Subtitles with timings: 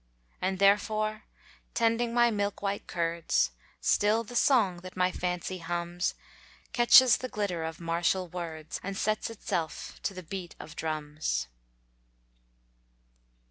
[0.41, 1.25] And therefore
[1.75, 3.51] tending my milk white curds,
[3.81, 6.15] Still the song that my fancy hums,
[6.73, 11.49] Catches the glitter of martial words, And sets itself to the beat of drums.